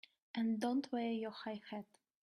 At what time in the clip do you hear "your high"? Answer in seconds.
1.11-1.61